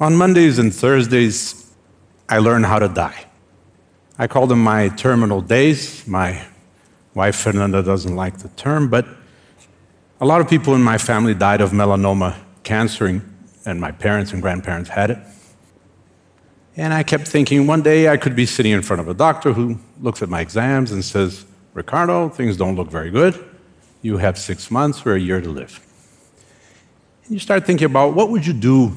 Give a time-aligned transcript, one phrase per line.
[0.00, 1.74] On Mondays and Thursdays,
[2.28, 3.26] I learn how to die.
[4.16, 6.06] I call them my terminal days.
[6.06, 6.40] My
[7.14, 9.08] wife, Fernanda, doesn't like the term, but
[10.20, 13.20] a lot of people in my family died of melanoma cancer,
[13.64, 15.18] and my parents and grandparents had it.
[16.76, 19.52] And I kept thinking one day I could be sitting in front of a doctor
[19.52, 21.44] who looks at my exams and says,
[21.74, 23.44] Ricardo, things don't look very good.
[24.02, 25.80] You have six months or a year to live.
[27.24, 28.96] And you start thinking about what would you do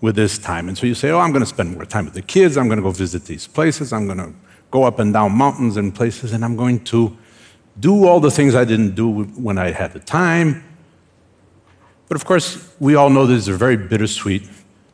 [0.00, 0.68] with this time?
[0.68, 2.56] And so you say, oh, I'm going to spend more time with the kids.
[2.56, 3.92] I'm going to go visit these places.
[3.92, 4.32] I'm going to
[4.70, 7.16] go up and down mountains and places, and I'm going to
[7.80, 10.64] do all the things I didn't do when I had the time.
[12.08, 14.48] But of course, we all know these are very bittersweet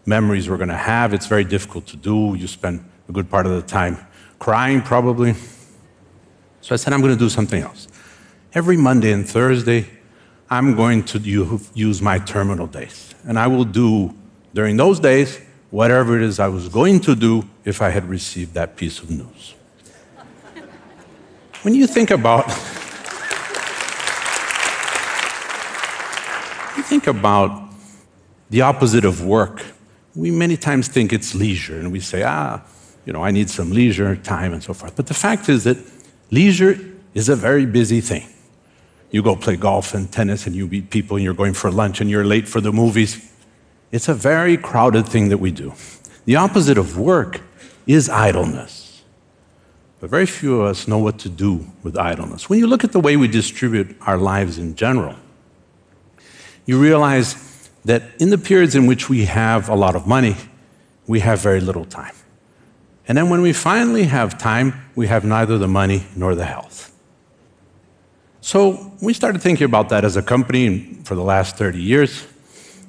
[0.07, 1.15] memories we're going to have.
[1.15, 2.35] It's very difficult to do.
[2.37, 3.99] You spend a good part of the time
[4.39, 5.35] crying, probably.
[6.61, 7.89] So I said, I'm going to do something else.
[8.53, 9.87] Every Monday and Thursday,
[10.51, 11.19] I'm going to
[11.75, 13.15] use my terminal days.
[13.25, 14.15] And I will do,
[14.55, 18.55] during those days, whatever it is I was going to do if I had received
[18.55, 19.55] that piece of news.
[21.63, 22.47] when you think about
[26.77, 27.69] you think about
[28.51, 29.63] the opposite of work,
[30.15, 32.63] we many times think it's leisure, and we say, ah,
[33.05, 34.95] you know, I need some leisure time and so forth.
[34.95, 35.77] But the fact is that
[36.31, 36.79] leisure
[37.15, 38.29] is a very busy thing.
[39.11, 42.01] You go play golf and tennis, and you meet people, and you're going for lunch,
[42.01, 43.31] and you're late for the movies.
[43.95, 45.73] It's a very crowded thing that we do.
[46.25, 47.41] The opposite of work
[47.87, 49.05] is idleness.
[50.01, 52.51] But very few of us know what to do with idleness.
[52.51, 55.15] When you look at the way we distribute our lives in general,
[56.67, 60.35] you realize that in the periods in which we have a lot of money,
[61.07, 62.17] we have very little time.
[63.07, 66.93] And then when we finally have time, we have neither the money nor the health.
[68.41, 72.27] So we started thinking about that as a company for the last 30 years.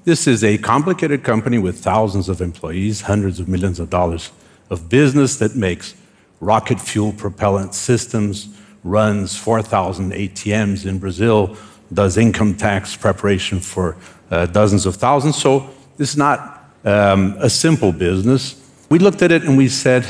[0.05, 4.31] This is a complicated company with thousands of employees, hundreds of millions of dollars
[4.69, 5.95] of business that makes
[6.39, 8.49] rocket fuel propellant systems,
[8.83, 11.57] runs 4,000 ATMs in Brazil,
[11.91, 13.97] does income tax preparation for
[14.29, 15.37] uh, dozens of thousands.
[15.37, 18.61] So this is not um, a simple business.
[18.91, 20.05] We looked at it and we said,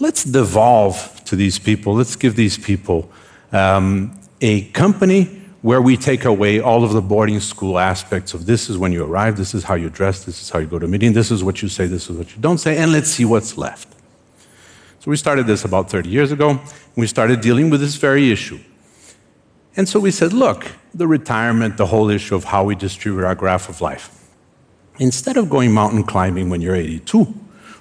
[0.00, 1.94] let's devolve to these people.
[1.94, 3.12] Let's give these people
[3.52, 8.70] um, a company where we take away all of the boarding school aspects of this
[8.70, 10.86] is when you arrive, this is how you dress, this is how you go to
[10.86, 13.10] a meeting, this is what you say, this is what you don't say, and let's
[13.10, 13.88] see what's left.
[15.00, 16.60] So we started this about 30 years ago, and
[16.96, 18.60] we started dealing with this very issue.
[19.76, 23.34] And so we said, look, the retirement, the whole issue of how we distribute our
[23.34, 24.14] graph of life.
[24.98, 27.24] Instead of going mountain climbing when you're 82,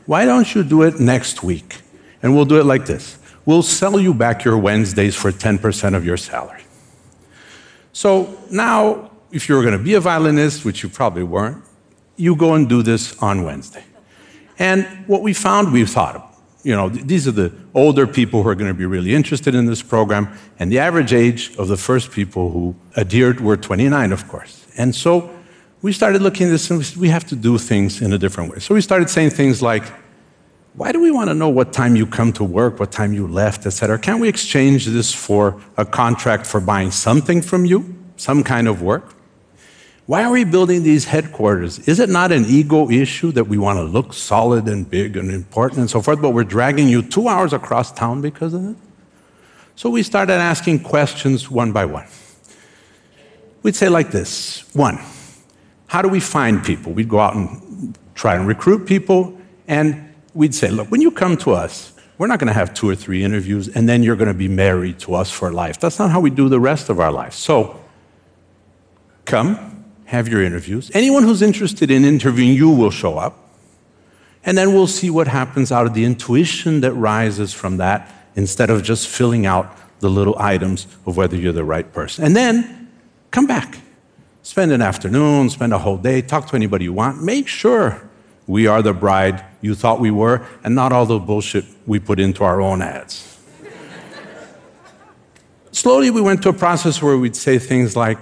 [0.06, 1.82] why don't you do it next week?
[2.22, 6.06] And we'll do it like this we'll sell you back your Wednesdays for 10% of
[6.06, 6.67] your salary.
[7.98, 11.64] So now, if you're going to be a violinist, which you probably weren't,
[12.16, 13.84] you go and do this on Wednesday.
[14.60, 18.54] And what we found, we thought, you know, these are the older people who are
[18.54, 20.32] going to be really interested in this program.
[20.60, 24.68] And the average age of the first people who adhered were 29, of course.
[24.78, 25.32] And so
[25.82, 28.60] we started looking at this and we have to do things in a different way.
[28.60, 29.86] So we started saying things like,
[30.78, 33.28] why do we want to know what time you come to work, what time you
[33.28, 33.98] left, etc.?
[33.98, 38.84] Can't we exchange this for a contract for buying something from you, some kind of
[38.84, 39.16] work?
[40.06, 41.80] Why are we building these headquarters?
[41.80, 45.32] Is it not an ego issue that we want to look solid and big and
[45.32, 48.76] important and so forth, but we're dragging you two hours across town because of it?
[49.76, 52.06] So we started asking questions one by one.
[53.64, 55.00] We'd say like this one,
[55.88, 56.94] how do we find people?
[56.94, 59.36] We'd go out and try and recruit people,
[59.68, 60.07] and
[60.38, 62.96] we'd say, look, when you come to us, we're not going to have two or
[62.96, 65.80] three interviews and then you're going to be married to us for life.
[65.80, 67.34] That's not how we do the rest of our life.
[67.34, 67.80] So,
[69.26, 70.92] come, have your interviews.
[70.94, 73.50] Anyone who's interested in interviewing you will show up.
[74.44, 78.70] And then we'll see what happens out of the intuition that rises from that instead
[78.70, 82.24] of just filling out the little items of whether you're the right person.
[82.24, 82.90] And then
[83.32, 83.80] come back.
[84.44, 87.24] Spend an afternoon, spend a whole day, talk to anybody you want.
[87.24, 88.08] Make sure
[88.48, 92.20] we are the bride you thought we were and not all the bullshit we put
[92.20, 93.38] into our own ads.
[95.72, 98.18] Slowly, we went to a process where we'd say things like,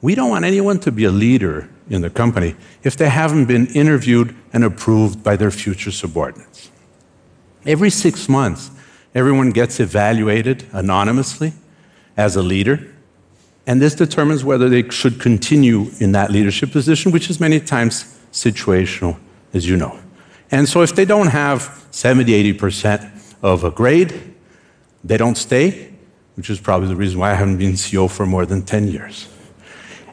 [0.00, 3.66] we don't want anyone to be a leader in the company if they haven't been
[3.68, 6.70] interviewed and approved by their future subordinates.
[7.64, 8.70] Every six months,
[9.14, 11.52] everyone gets evaluated anonymously
[12.16, 12.92] as a leader,
[13.66, 18.17] and this determines whether they should continue in that leadership position, which is many times
[18.32, 19.18] situational,
[19.52, 19.98] as you know.
[20.50, 23.10] And so if they don't have 70, 80%
[23.42, 24.34] of a grade,
[25.04, 25.90] they don't stay,
[26.36, 29.28] which is probably the reason why I haven't been CEO for more than 10 years.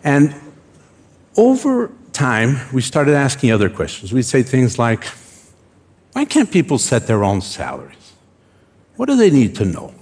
[0.04, 0.36] And
[1.38, 4.14] over time, we started asking other questions.
[4.14, 5.06] We'd say things like,
[6.14, 8.14] why can't people set their own salaries?
[8.96, 9.94] What do they need to know?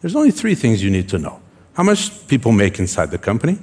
[0.00, 1.40] There's only three things you need to know
[1.74, 3.58] how much people make inside the company,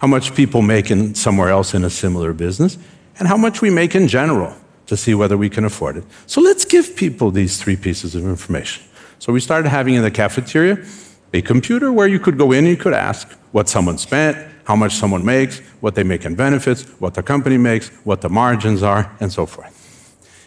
[0.00, 2.78] how much people make in somewhere else in a similar business,
[3.18, 4.54] and how much we make in general
[4.86, 6.04] to see whether we can afford it.
[6.26, 8.84] So let's give people these three pieces of information.
[9.18, 10.84] So we started having in the cafeteria
[11.32, 14.76] a computer where you could go in and you could ask what someone spent, how
[14.76, 18.82] much someone makes, what they make in benefits, what the company makes, what the margins
[18.82, 19.74] are, and so forth.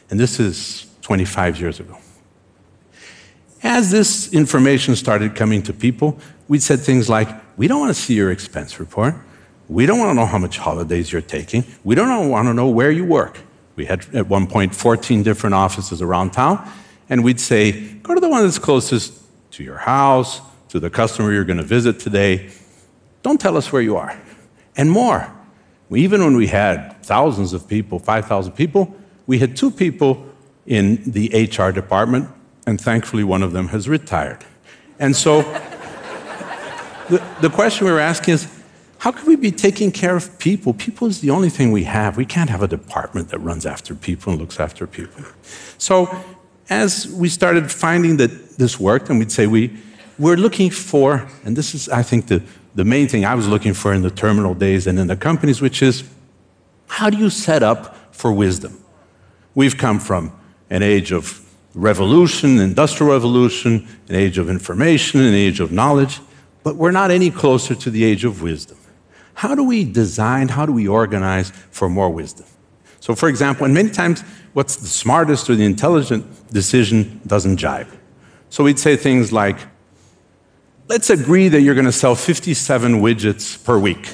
[0.10, 1.98] And this is 25 years ago.
[3.64, 8.02] As this information started coming to people, we said things like, We don't want to
[8.02, 9.16] see your expense report.
[9.72, 11.64] We don't want to know how much holidays you're taking.
[11.86, 13.40] We don't want to know where you work.
[13.78, 16.70] We had at one point 14 different offices around town,
[17.10, 19.14] and we'd say, Go to the one that's closest
[19.52, 22.50] to your house, to the customer you're going to visit today.
[23.24, 24.20] Don't tell us where you are.
[24.76, 25.34] And more.
[25.90, 28.94] Even when we had thousands of people, 5,000 people,
[29.26, 30.26] we had two people
[30.66, 32.28] in the HR department
[32.68, 34.44] and thankfully one of them has retired.
[35.00, 35.42] And so
[37.10, 38.61] the, the question we were asking is
[39.02, 40.76] how can we be taking care of people?
[40.76, 42.18] People is the only thing we have.
[42.18, 45.24] We can't have a department that runs after people and looks after people.
[45.80, 46.16] So
[46.70, 49.76] as we started finding that this worked, and we'd say we,
[50.20, 52.44] we're looking for, and this is, I think, the,
[52.76, 55.62] the main thing I was looking for in the terminal days and in the companies,
[55.62, 56.04] which is
[56.86, 58.84] how do you set up for wisdom?
[59.56, 60.32] We've come from
[60.70, 61.44] an age of
[61.74, 66.20] revolution, industrial revolution, an age of information, an age of knowledge,
[66.62, 68.78] but we're not any closer to the age of wisdom.
[69.34, 72.46] How do we design, how do we organize for more wisdom?
[73.00, 74.24] So, for example, and many times
[74.54, 77.88] what's the smartest or the intelligent decision doesn't jibe.
[78.50, 79.58] So we'd say things like,
[80.88, 84.10] let's agree that you're going to sell 57 widgets per week.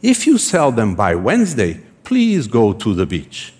[0.00, 3.52] If you sell them by Wednesday, please go to the beach.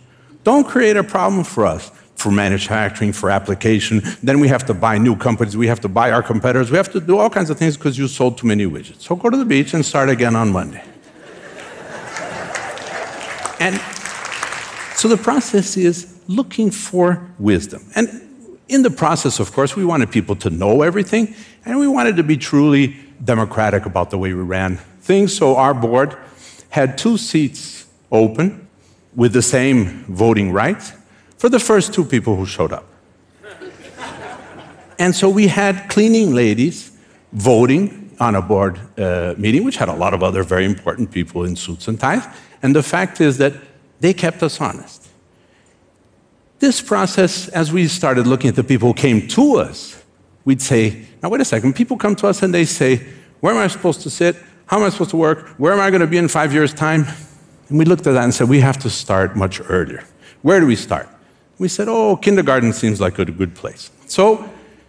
[0.45, 4.03] Don't create a problem for us for manufacturing, for application.
[4.25, 5.57] Then we have to buy new companies.
[5.57, 6.69] We have to buy our competitors.
[6.69, 9.03] We have to do all kinds of things because you sold too many widgets.
[9.03, 10.83] So go to the beach and start again on Monday.
[13.61, 13.81] and
[14.97, 17.89] so the process is looking for wisdom.
[17.95, 18.09] And
[18.69, 22.25] in the process, of course, we wanted people to know everything, and we wanted to
[22.25, 25.37] be truly democratic about the way we ran things.
[25.37, 26.17] So our board
[26.71, 28.67] had two seats open
[29.15, 30.95] with the same voting rights
[31.39, 32.85] for the first two people who showed up.
[34.99, 36.93] and so we had cleaning ladies
[37.33, 41.45] voting on a board uh, meeting, which had a lot of other very important people
[41.45, 42.25] in suits and ties.
[42.63, 43.55] And the fact is that
[44.01, 45.09] they kept us honest.
[46.59, 50.03] This process, as we started looking at the people who came to us,
[50.45, 53.07] we'd say, now wait a second, people come to us and they say,
[53.41, 54.37] where am I supposed to sit?
[54.67, 55.51] How am I supposed to work?
[55.59, 57.07] Where am I going to be in five years' time?
[57.69, 60.05] And we looked at that and said, we have to start much earlier.
[60.43, 61.09] Where do we start?
[61.59, 63.91] We said, oh, kindergarten seems like a good place.
[64.07, 64.49] So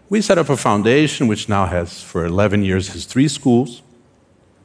[0.10, 3.82] we set up a foundation, which now has, for 11 years, has three schools,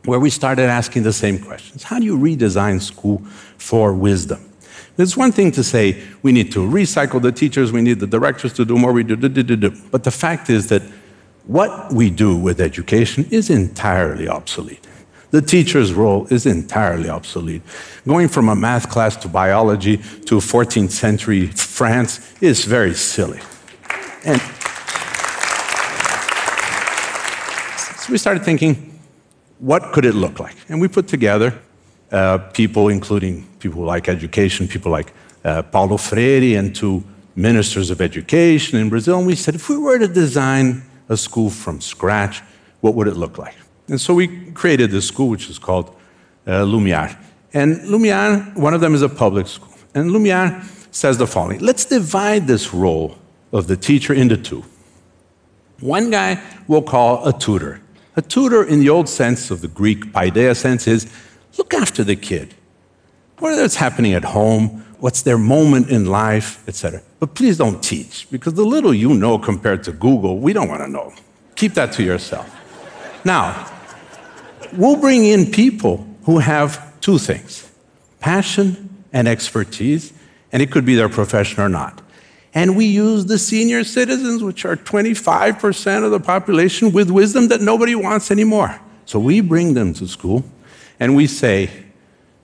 [0.05, 1.83] where we started asking the same questions.
[1.83, 3.23] How do you redesign school
[3.56, 4.51] for wisdom?
[4.97, 8.53] It's one thing to say we need to recycle the teachers, we need the directors
[8.55, 9.71] to do more, we do, do, do, do, do.
[9.91, 10.83] But the fact is that
[11.47, 14.87] what we do with education is entirely obsolete.
[15.35, 17.63] The teacher's role is entirely obsolete.
[18.07, 23.41] Going from a math class to biology to 14th century France is very silly.
[24.25, 24.41] And
[27.99, 28.97] so we started thinking,
[29.58, 30.55] what could it look like?
[30.69, 31.58] And we put together
[32.13, 35.13] uh, people, including people like education, people like
[35.44, 37.03] uh, Paulo Freire, and two
[37.35, 39.19] ministers of education in Brazil.
[39.19, 42.41] And we said, if we were to design a school from scratch,
[42.82, 43.56] what would it look like?
[43.88, 45.94] And so we created this school, which is called
[46.46, 47.17] uh, Lumiar.
[47.53, 49.74] And Lumiar, one of them is a public school.
[49.94, 50.64] And Lumiar
[50.94, 53.17] says the following Let's divide this role
[53.53, 54.64] of the teacher into two.
[55.81, 57.81] One guy we'll call a tutor.
[58.17, 61.12] A tutor, in the old sense of the Greek paideia sense, is
[61.58, 62.55] look after the kid.
[63.38, 67.03] What's happening at home, what's their moment in life, etc.
[67.19, 70.82] But please don't teach, because the little you know compared to Google, we don't want
[70.82, 71.12] to know.
[71.56, 72.48] Keep that to yourself.
[73.24, 73.74] Now,
[74.77, 77.71] we'll bring in people who have two things
[78.21, 80.13] passion and expertise,
[80.51, 82.01] and it could be their profession or not.
[82.55, 87.61] And we use the senior citizens, which are 25% of the population, with wisdom that
[87.61, 88.81] nobody wants anymore.
[89.07, 90.45] So we bring them to school
[91.01, 91.71] and we say,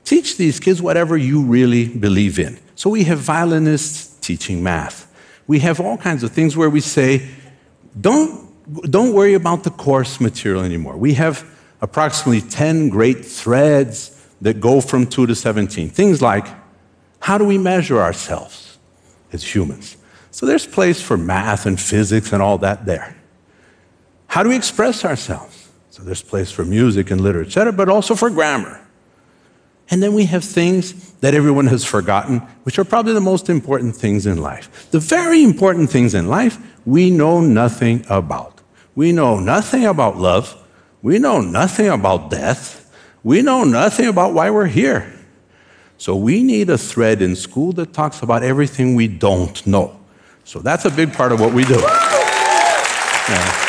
[0.04, 2.58] teach these kids whatever you really believe in.
[2.74, 5.10] So we have violinists teaching math.
[5.46, 7.28] We have all kinds of things where we say,
[8.00, 8.48] don't,
[8.90, 10.96] don't worry about the course material anymore.
[10.96, 11.44] We have
[11.80, 15.90] approximately 10 great threads that go from 2 to 17.
[15.90, 16.46] Things like
[17.20, 18.78] how do we measure ourselves
[19.32, 19.96] as humans?
[20.30, 23.16] So there's place for math and physics and all that there.
[24.28, 25.68] How do we express ourselves?
[25.90, 28.80] So there's place for music and literature, but also for grammar.
[29.90, 33.96] And then we have things that everyone has forgotten, which are probably the most important
[33.96, 34.88] things in life.
[34.92, 38.60] The very important things in life we know nothing about.
[38.94, 40.56] We know nothing about love.
[41.02, 42.90] We know nothing about death.
[43.22, 45.12] We know nothing about why we're here.
[45.98, 49.98] So we need a thread in school that talks about everything we don't know.
[50.44, 51.78] So that's a big part of what we do.
[53.28, 53.66] Yeah.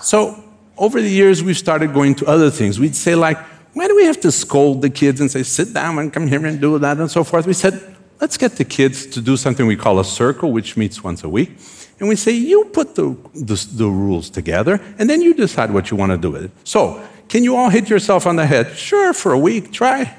[0.00, 0.42] So
[0.78, 2.78] over the years, we've started going to other things.
[2.78, 3.38] We'd say, like,
[3.72, 6.46] why do we have to scold the kids and say, sit down and come here
[6.46, 7.46] and do that and so forth?
[7.46, 11.02] We said, let's get the kids to do something we call a circle, which meets
[11.02, 11.58] once a week.
[11.98, 15.90] And we say, you put the, the, the rules together, and then you decide what
[15.90, 16.50] you want to do with it.
[16.64, 18.76] So, can you all hit yourself on the head?
[18.76, 20.14] Sure, for a week, try.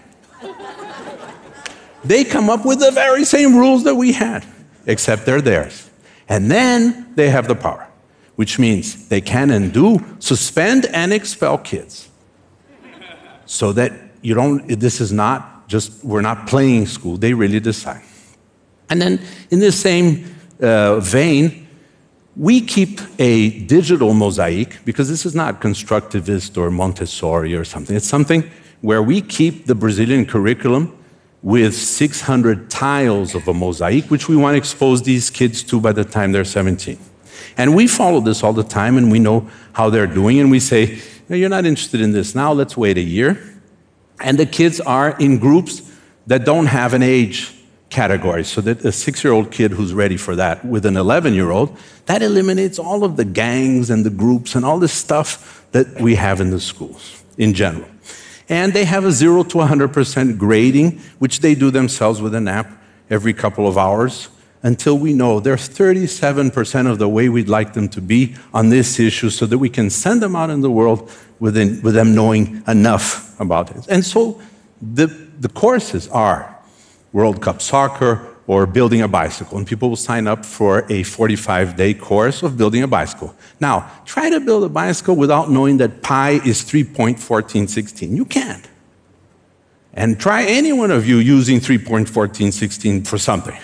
[2.04, 4.46] they come up with the very same rules that we had,
[4.86, 5.90] except they're theirs.
[6.28, 7.88] And then they have the power
[8.38, 12.08] which means they can and do suspend and expel kids.
[13.48, 13.92] So that
[14.22, 18.04] you don't, this is not just, we're not playing school, they really decide.
[18.90, 19.20] And then
[19.50, 21.67] in the same uh, vein,
[22.38, 27.96] we keep a digital mosaic because this is not constructivist or Montessori or something.
[27.96, 28.50] It's something
[28.82, 30.96] where we keep the Brazilian curriculum
[31.42, 35.92] with 600 tiles of a mosaic, which we want to expose these kids to by
[35.92, 37.00] the time they're 17.
[37.58, 40.40] And we follow this all the time and we know how they're doing.
[40.40, 43.42] And we say, You're not interested in this now, let's wait a year.
[44.20, 45.92] And the kids are in groups
[46.28, 47.57] that don't have an age
[47.98, 48.44] category.
[48.44, 51.50] So that a six year old kid who's ready for that with an 11 year
[51.50, 51.76] old,
[52.06, 56.14] that eliminates all of the gangs and the groups and all this stuff that we
[56.16, 57.90] have in the schools in general.
[58.50, 62.70] And they have a 0 to 100% grading, which they do themselves with an app
[63.10, 64.30] every couple of hours
[64.62, 69.00] until we know they're 37% of the way we'd like them to be on this
[69.00, 72.62] issue so that we can send them out in the world within, with them knowing
[72.68, 73.84] enough about it.
[73.90, 74.40] And so
[74.82, 75.08] the,
[75.40, 76.57] the courses are
[77.18, 79.58] World Cup soccer or building a bicycle.
[79.58, 83.36] And people will sign up for a 45 day course of building a bicycle.
[83.60, 88.16] Now, try to build a bicycle without knowing that pi is 3.1416.
[88.16, 88.70] You can't.
[89.94, 93.58] And try any one of you using 3.1416 for something.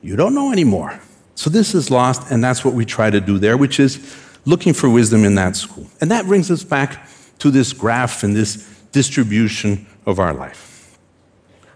[0.00, 1.00] You don't know anymore.
[1.34, 3.98] So this is lost, and that's what we try to do there, which is
[4.44, 5.88] looking for wisdom in that school.
[6.00, 7.08] And that brings us back
[7.40, 10.79] to this graph and this distribution of our life.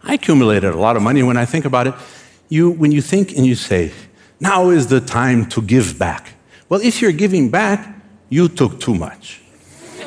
[0.07, 1.23] I accumulated a lot of money.
[1.23, 1.95] When I think about it,
[2.49, 3.91] you, when you think and you say,
[4.39, 6.35] now is the time to give back.
[6.69, 7.89] Well, if you're giving back,
[8.29, 9.41] you took too much.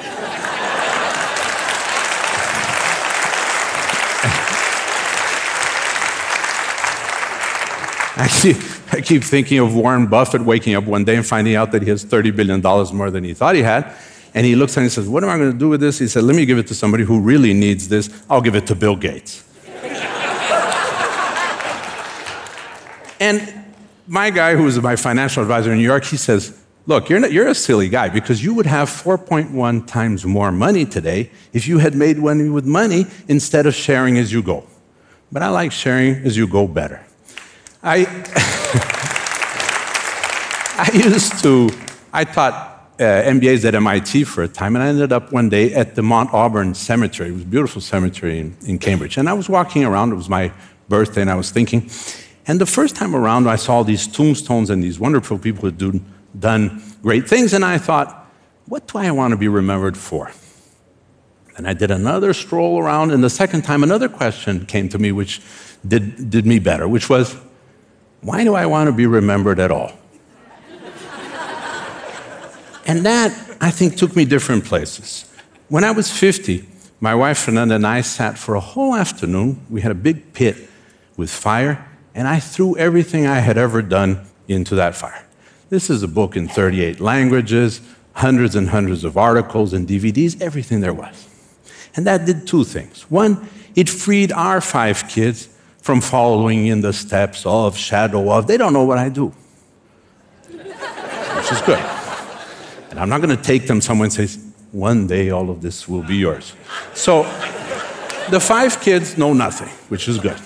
[8.18, 8.56] Actually,
[8.92, 11.90] I keep thinking of Warren Buffett waking up one day and finding out that he
[11.90, 12.62] has $30 billion
[12.96, 13.92] more than he thought he had.
[14.34, 15.98] And he looks at it and says, What am I going to do with this?
[15.98, 18.10] He said, Let me give it to somebody who really needs this.
[18.30, 19.47] I'll give it to Bill Gates.
[23.20, 23.66] And
[24.08, 26.58] my guy, who was my financial advisor in New York, he says,
[26.88, 30.86] Look, you're, not, you're a silly guy because you would have 4.1 times more money
[30.86, 34.66] today if you had made money with money instead of sharing as you go.
[35.30, 37.06] But I like sharing as you go better.
[37.84, 38.06] I,
[40.78, 41.70] I used to,
[42.14, 45.74] I taught uh, MBAs at MIT for a time, and I ended up one day
[45.74, 47.30] at the Mount Auburn Cemetery.
[47.30, 49.18] It was a beautiful cemetery in, in Cambridge.
[49.18, 50.54] And I was walking around, it was my
[50.88, 51.90] birthday, and I was thinking,
[52.48, 56.02] and the first time around, I saw these tombstones and these wonderful people who had
[56.40, 58.26] done great things, and I thought,
[58.68, 60.32] what do I want to be remembered for?
[61.58, 65.12] And I did another stroll around, and the second time, another question came to me,
[65.12, 65.42] which
[65.86, 67.36] did, did me better, which was,
[68.22, 69.92] why do I want to be remembered at all?
[72.86, 75.26] and that, I think, took me different places.
[75.68, 76.66] When I was 50,
[77.00, 79.66] my wife Fernanda and I sat for a whole afternoon.
[79.70, 80.58] We had a big pit
[81.16, 85.24] with fire, and I threw everything I had ever done into that fire.
[85.70, 87.80] This is a book in 38 languages,
[88.14, 91.28] hundreds and hundreds of articles and DVDs, everything there was.
[91.96, 93.04] And that did two things.
[93.12, 95.48] One, it freed our five kids
[95.84, 98.48] from following in the steps of, shadow of.
[98.48, 99.28] They don't know what I do,
[100.48, 101.80] which is good.
[102.90, 104.28] And I'm not going to take them somewhere and say,
[104.72, 106.54] one day all of this will be yours.
[106.96, 107.24] So
[108.32, 110.38] the five kids know nothing, which is good.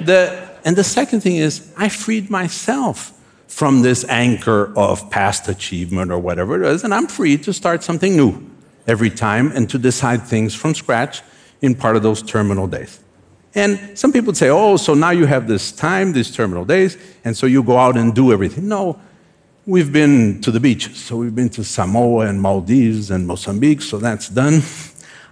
[0.00, 3.12] The, and the second thing is, I freed myself
[3.46, 7.82] from this anchor of past achievement or whatever it is, and I'm free to start
[7.82, 8.50] something new
[8.86, 11.22] every time and to decide things from scratch
[11.62, 13.00] in part of those terminal days.
[13.54, 17.36] And some people say, oh, so now you have this time, these terminal days, and
[17.36, 18.68] so you go out and do everything.
[18.68, 18.98] No,
[19.66, 20.98] we've been to the beaches.
[20.98, 24.62] So we've been to Samoa and Maldives and Mozambique, so that's done.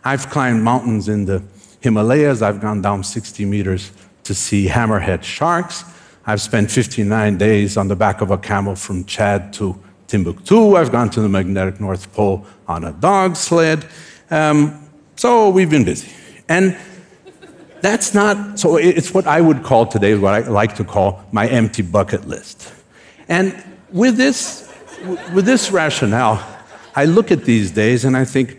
[0.05, 1.43] I've climbed mountains in the
[1.81, 2.43] Himalayas.
[2.43, 3.91] I've gone down 60 meters
[4.25, 5.85] to see hammerhead sharks.
[6.25, 9.77] I've spent 59 days on the back of a camel from Chad to
[10.07, 10.77] Timbuktu.
[10.77, 13.87] I've gone to the magnetic North Pole on a dog sled.
[14.31, 16.13] Um, so we've been busy.
[16.49, 16.77] And
[17.81, 21.49] that's not, so it's what I would call today, what I like to call my
[21.49, 22.73] empty bucket list.
[23.29, 23.61] And
[23.91, 24.73] with this,
[25.35, 26.47] with this rationale,
[26.95, 28.59] I look at these days and I think,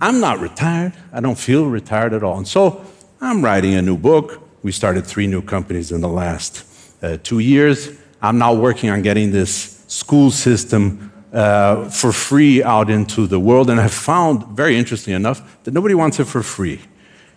[0.00, 0.92] I'm not retired.
[1.12, 2.38] I don't feel retired at all.
[2.38, 2.84] And so
[3.20, 4.40] I'm writing a new book.
[4.62, 6.64] We started three new companies in the last
[7.02, 7.90] uh, two years.
[8.20, 13.70] I'm now working on getting this school system uh, for free out into the world,
[13.70, 16.80] and I've found, very interestingly enough, that nobody wants it for free.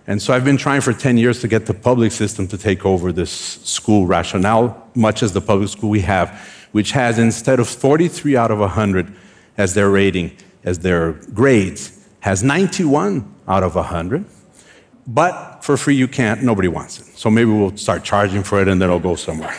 [0.05, 2.85] And so I've been trying for 10 years to get the public system to take
[2.85, 6.29] over this school rationale, much as the public school we have,
[6.73, 9.13] which has instead of 43 out of 100
[9.57, 14.25] as their rating, as their grades, has 91 out of 100.
[15.07, 17.05] But for free you can't, nobody wants it.
[17.17, 19.55] So maybe we'll start charging for it and then it'll go somewhere.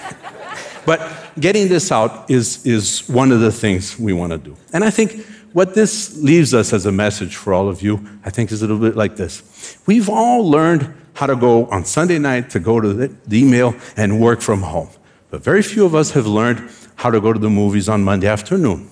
[0.87, 1.01] but
[1.41, 4.55] getting this out is, is one of the things we want to do.
[4.75, 8.29] And I think what this leaves us as a message for all of you, I
[8.29, 9.79] think, is a little bit like this.
[9.87, 14.21] We've all learned how to go on Sunday night to go to the, email and
[14.21, 14.91] work from home.
[15.31, 18.27] But very few of us have learned how to go to the movies on Monday
[18.27, 18.91] afternoon.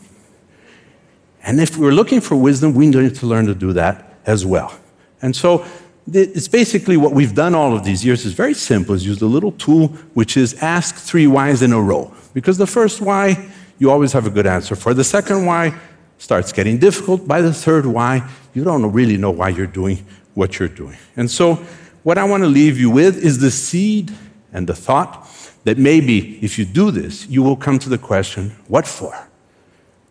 [1.43, 4.73] And if we're looking for wisdom, we need to learn to do that as well.
[5.21, 5.67] And so
[6.11, 8.95] it's basically what we've done all of these years is very simple.
[8.95, 12.13] Is use a little tool which is ask three whys in a row.
[12.35, 14.95] Because the first why you always have a good answer for.
[14.95, 15.75] The second why
[16.19, 17.27] starts getting difficult.
[17.27, 20.05] By the third why, you don't really know why you're doing
[20.35, 20.97] what you're doing.
[21.17, 21.55] And so,
[22.03, 24.13] what I want to leave you with is the seed
[24.53, 25.29] and the thought
[25.65, 29.29] that maybe if you do this, you will come to the question, what for?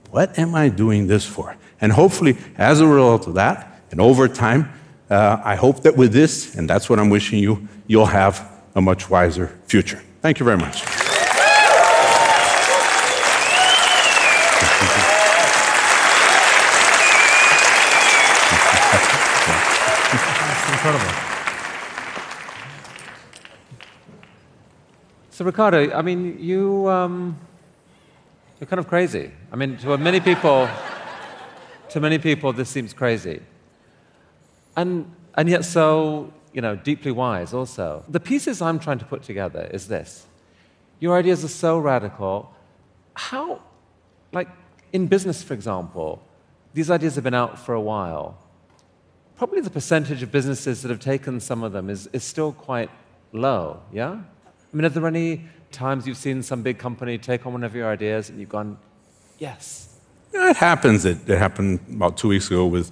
[0.10, 1.58] What am I doing this for?
[1.80, 4.72] And hopefully, as a result of that, and over time,
[5.12, 8.82] uh, I hope that with this, and that's what I'm wishing you, you'll have a
[8.82, 10.02] much wiser future.
[10.21, 10.84] Thank you very much.
[25.32, 27.38] So, Ricardo, I mean, you, um,
[28.60, 29.32] you're kind of crazy.
[29.52, 30.69] I mean, to many people,
[31.89, 33.41] to many people, this seems crazy.
[34.76, 38.04] And, and yet so, you know, deeply wise also.
[38.08, 40.26] The pieces I'm trying to put together is this.
[41.00, 42.54] Your ideas are so radical.
[43.14, 43.62] How,
[44.32, 44.50] like,
[44.94, 46.22] in business, for example,
[46.74, 48.38] these ideas have been out for a while
[49.42, 52.92] probably the percentage of businesses that have taken some of them is, is still quite
[53.32, 54.12] low, yeah?
[54.12, 54.22] I
[54.72, 57.90] mean, are there any times you've seen some big company take on one of your
[57.90, 58.78] ideas and you've gone,
[59.40, 59.98] yes?
[60.32, 61.06] Yeah, it happens.
[61.06, 62.92] It, it happened about two weeks ago with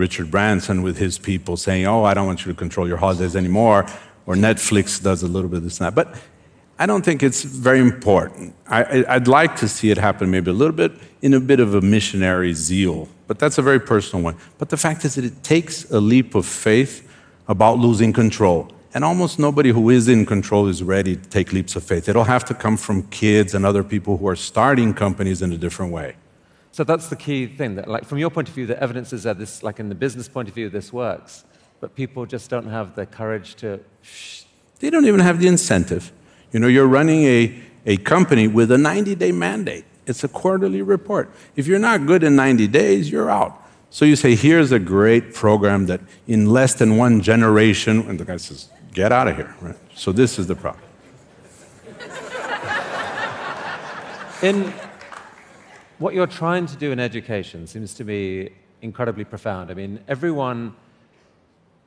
[0.00, 3.36] Richard Branson with his people saying, oh, I don't want you to control your holidays
[3.36, 3.86] anymore,
[4.26, 5.94] or Netflix does a little bit of this and that.
[5.94, 6.20] But
[6.78, 8.54] I don't think it's very important.
[8.66, 11.74] I, would like to see it happen maybe a little bit in a bit of
[11.74, 14.36] a missionary zeal but that's a very personal one.
[14.58, 17.08] But the fact is that it takes a leap of faith
[17.46, 18.72] about losing control.
[18.92, 22.08] And almost nobody who is in control is ready to take leaps of faith.
[22.08, 25.56] It'll have to come from kids and other people who are starting companies in a
[25.56, 26.16] different way.
[26.72, 27.74] So that's the key thing.
[27.76, 29.94] That, like, from your point of view, the evidence is that this, like in the
[29.94, 31.44] business point of view, this works.
[31.80, 33.80] But people just don't have the courage to.
[34.02, 34.44] Shh.
[34.78, 36.12] They don't even have the incentive.
[36.52, 39.84] You know, you're running a, a company with a 90 day mandate.
[40.06, 41.30] It's a quarterly report.
[41.56, 43.56] If you're not good in 90 days, you're out.
[43.90, 48.24] So you say, here's a great program that in less than one generation, and the
[48.24, 49.54] guy says, get out of here.
[49.60, 49.76] Right?
[49.94, 50.84] So this is the problem.
[54.42, 54.72] In
[56.00, 59.70] what you're trying to do in education seems to me incredibly profound.
[59.70, 60.74] I mean, everyone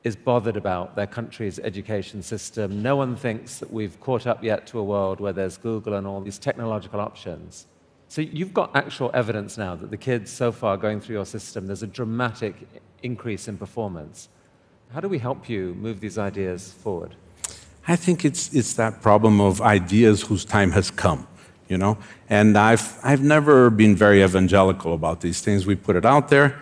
[0.04, 2.80] is bothered about their country's education system.
[2.80, 6.06] No one thinks that we've caught up yet to a world where there's Google and
[6.06, 7.66] all these technological options.
[8.08, 11.66] So you've got actual evidence now that the kids so far going through your system,
[11.66, 12.54] there's a dramatic
[13.02, 14.28] increase in performance.
[14.92, 17.16] How do we help you move these ideas forward?
[17.88, 21.26] I think it's, it's that problem of ideas whose time has come,
[21.68, 21.98] you know?
[22.28, 25.66] And I've, I've never been very evangelical about these things.
[25.66, 26.60] We put it out there.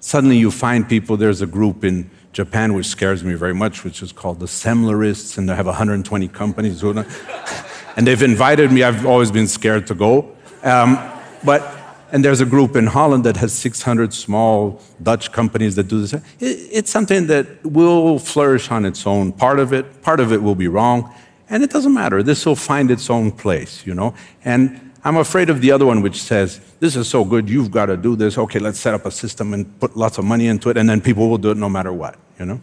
[0.00, 4.02] Suddenly you find people, there's a group in Japan which scares me very much, which
[4.02, 6.82] is called the Semlerists, and they have 120 companies.
[7.96, 8.82] and they've invited me.
[8.82, 10.98] I've always been scared to go Um,
[11.44, 11.78] but
[12.12, 16.12] and there's a group in Holland that has 600 small Dutch companies that do this.
[16.12, 19.32] It, it's something that will flourish on its own.
[19.32, 21.12] Part of it, part of it will be wrong,
[21.52, 22.22] and it doesn't matter.
[22.22, 24.14] This will find its own place, you know.
[24.44, 27.86] And I'm afraid of the other one, which says, "This is so good, you've got
[27.86, 28.38] to do this.
[28.38, 31.00] Okay, let's set up a system and put lots of money into it, and then
[31.00, 32.60] people will do it no matter what," you know.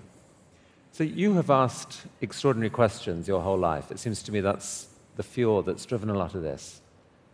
[0.91, 3.91] So you have asked extraordinary questions your whole life.
[3.91, 6.82] It seems to me that's the fuel that's driven a lot of this.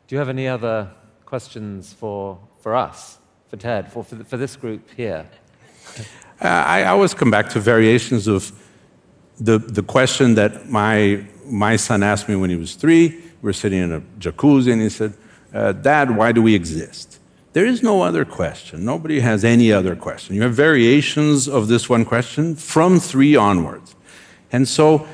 [0.08, 0.89] Do you have any other
[1.26, 3.18] questions for, for us,
[3.50, 5.26] for TED, for, for, for this group here?
[6.41, 8.52] Uh, I always come back to variations of
[9.39, 13.21] the, the question that my, my son asked me when he was three.
[13.41, 15.13] We are sitting in a jacuzzi, and he said,
[15.53, 17.19] uh, Dad, why do we exist?
[17.53, 18.84] There is no other question.
[18.84, 20.36] Nobody has any other question.
[20.36, 23.95] You have variations of this one question from three onwards.
[24.51, 25.08] And so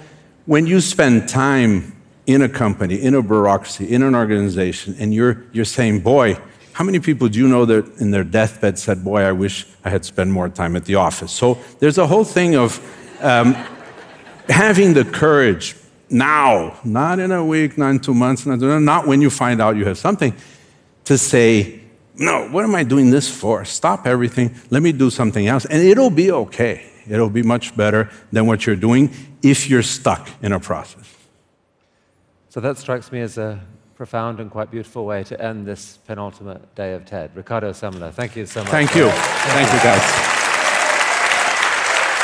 [0.47, 5.43] when you spend time in a company, in a bureaucracy, in an organization, and you're,
[5.51, 6.37] you're saying, boy,
[6.73, 9.89] how many people do you know that in their deathbed said, boy, I wish I
[9.89, 11.31] had spent more time at the office?
[11.31, 12.79] So there's a whole thing of
[13.21, 13.53] um,
[14.49, 15.75] having the courage
[16.12, 19.86] now, not in a week, not in two months, not when you find out you
[19.86, 20.36] have something,
[21.06, 21.80] to say,
[22.15, 23.65] no, what am I doing this for?
[23.65, 24.54] Stop everything.
[24.69, 25.65] Let me do something else.
[25.65, 26.86] And it'll be okay.
[27.10, 29.10] It'll be much better than what you're doing
[29.41, 31.15] if you're stuck in a process.
[32.50, 33.60] So that strikes me as a
[33.95, 37.32] profound and quite beautiful way to end this penultimate day of TED.
[37.36, 38.69] Ricardo Semler, thank you so much.
[38.69, 39.10] Thank you.
[39.10, 40.30] Thank you, guys.